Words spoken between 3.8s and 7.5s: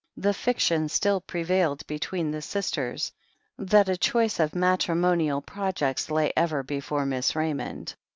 a choice of matrimonial projects lay ever before Miss